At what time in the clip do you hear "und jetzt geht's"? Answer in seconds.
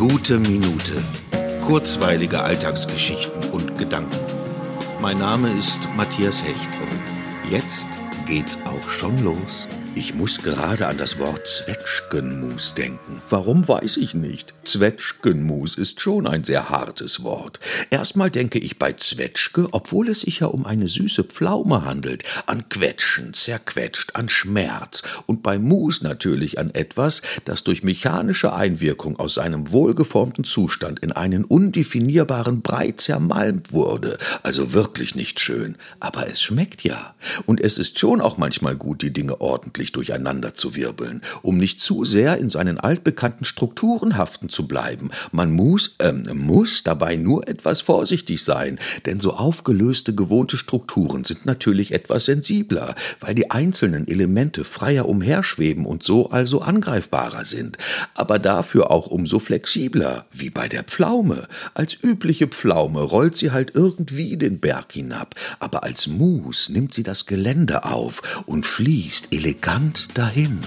6.80-8.60